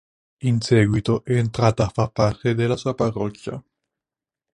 In 0.45 0.61
seguito 0.61 1.23
è 1.23 1.35
entrata 1.37 1.83
a 1.85 1.89
far 1.89 2.09
parte 2.11 2.55
della 2.55 2.75
sua 2.75 2.95
parrocchia. 2.95 3.63